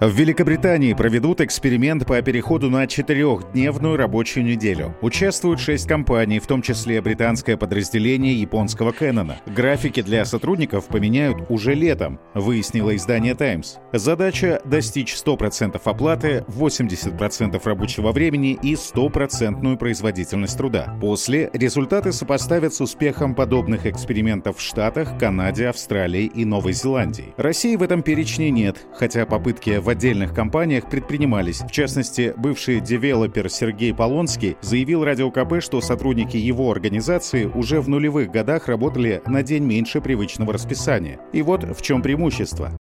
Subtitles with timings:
[0.00, 4.94] В Великобритании проведут эксперимент по переходу на четырехдневную рабочую неделю.
[5.02, 9.40] Участвуют шесть компаний, в том числе британское подразделение японского Кэнона.
[9.46, 13.78] Графики для сотрудников поменяют уже летом, выяснило издание «Таймс».
[13.92, 20.96] Задача— достичь 100% оплаты, 80% рабочего времени и 100% производительность труда.
[21.00, 27.34] После результаты сопоставят с успехом подобных экспериментов в Штатах, Канаде, Австралии и Новой Зеландии.
[27.36, 31.62] России в этом перечне нет, хотя попытки в отдельных компаниях предпринимались.
[31.62, 37.88] В частности, бывший девелопер Сергей Полонский заявил Радио КП, что сотрудники его организации уже в
[37.88, 41.18] нулевых годах работали на день меньше привычного расписания.
[41.32, 42.78] И вот в чем преимущество.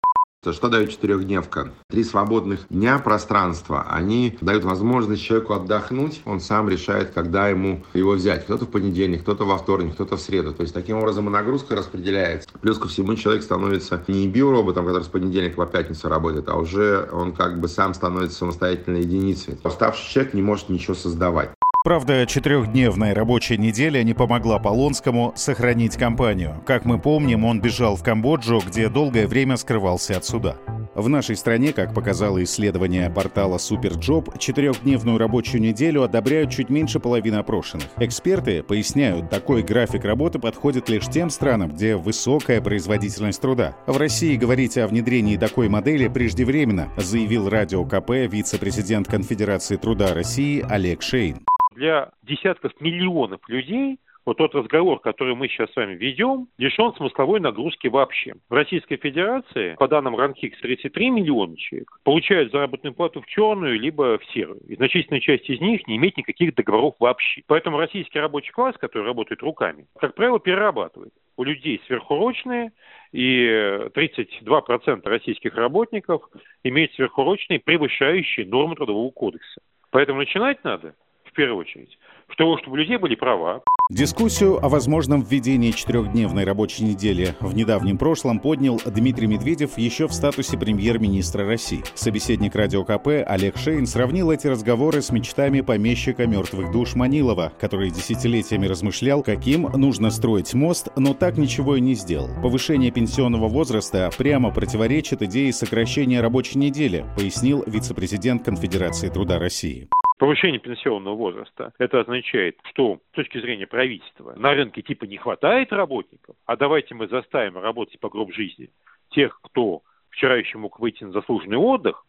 [0.52, 1.72] Что дает четырехдневка?
[1.88, 8.12] Три свободных дня пространства, они дают возможность человеку отдохнуть, он сам решает, когда ему его
[8.12, 8.44] взять.
[8.44, 10.52] Кто-то в понедельник, кто-то во вторник, кто-то в среду.
[10.52, 12.48] То есть таким образом и нагрузка распределяется.
[12.60, 17.08] Плюс ко всему человек становится не биороботом, который с понедельника по пятницу работает, а уже
[17.12, 19.58] он как бы сам становится самостоятельной единицей.
[19.64, 21.50] Уставший человек не может ничего создавать.
[21.86, 26.60] Правда, четырехдневная рабочая неделя не помогла Полонскому сохранить компанию.
[26.66, 30.56] Как мы помним, он бежал в Камбоджу, где долгое время скрывался от суда.
[30.96, 37.36] В нашей стране, как показало исследование портала Superjob, четырехдневную рабочую неделю одобряют чуть меньше половины
[37.36, 37.86] опрошенных.
[37.98, 43.76] Эксперты поясняют, такой график работы подходит лишь тем странам, где высокая производительность труда.
[43.86, 50.66] В России говорить о внедрении такой модели преждевременно, заявил Радио КП вице-президент Конфедерации труда России
[50.68, 51.46] Олег Шейн
[51.76, 57.38] для десятков миллионов людей вот тот разговор, который мы сейчас с вами ведем, лишен смысловой
[57.38, 58.34] нагрузки вообще.
[58.50, 64.18] В Российской Федерации, по данным РАНХИКС, 33 миллиона человек получают заработную плату в черную либо
[64.18, 64.60] в серую.
[64.66, 67.42] И значительная часть из них не имеет никаких договоров вообще.
[67.46, 71.12] Поэтому российский рабочий класс, который работает руками, как правило, перерабатывает.
[71.36, 72.72] У людей сверхурочные,
[73.12, 73.46] и
[73.94, 76.22] 32% российских работников
[76.64, 79.60] имеют сверхурочные, превышающие нормы Трудового кодекса.
[79.90, 80.94] Поэтому начинать надо
[81.36, 81.96] первую очередь.
[82.28, 83.62] В того, чтобы у людей были права.
[83.88, 90.12] Дискуссию о возможном введении четырехдневной рабочей недели в недавнем прошлом поднял Дмитрий Медведев еще в
[90.12, 91.84] статусе премьер-министра России.
[91.94, 97.90] Собеседник Радио КП Олег Шейн сравнил эти разговоры с мечтами помещика мертвых душ Манилова, который
[97.90, 102.28] десятилетиями размышлял, каким нужно строить мост, но так ничего и не сделал.
[102.42, 109.88] Повышение пенсионного возраста прямо противоречит идее сокращения рабочей недели, пояснил вице-президент Конфедерации труда России.
[110.18, 111.74] Повышение пенсионного возраста.
[111.78, 116.94] Это означает, что с точки зрения правительства на рынке типа не хватает работников, а давайте
[116.94, 118.70] мы заставим работать по гроб жизни
[119.10, 122.06] тех, кто вчера еще мог выйти на заслуженный отдых,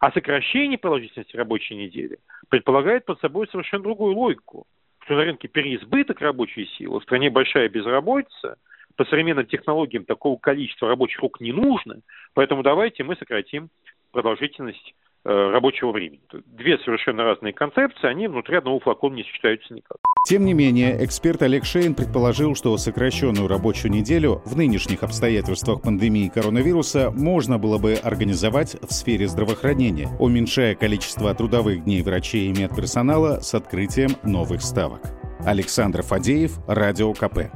[0.00, 4.66] а сокращение продолжительности рабочей недели предполагает под собой совершенно другую логику,
[5.04, 8.56] что на рынке переизбыток рабочей силы, в стране большая безработица,
[8.96, 12.00] по современным технологиям такого количества рабочих рук не нужно,
[12.34, 13.70] поэтому давайте мы сократим
[14.10, 14.94] продолжительность
[15.24, 16.20] рабочего времени.
[16.46, 19.96] Две совершенно разные концепции, они внутри одного флакона не сочетаются никак.
[20.26, 26.28] Тем не менее, эксперт Олег Шейн предположил, что сокращенную рабочую неделю в нынешних обстоятельствах пандемии
[26.28, 33.40] коронавируса можно было бы организовать в сфере здравоохранения, уменьшая количество трудовых дней врачей и медперсонала
[33.40, 35.00] с открытием новых ставок.
[35.44, 37.50] Александр Фадеев, Радио КП.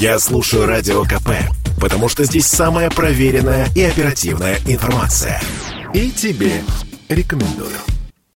[0.00, 5.40] Я слушаю Радио КП потому что здесь самая проверенная и оперативная информация.
[5.94, 6.62] И тебе
[7.08, 7.76] рекомендую.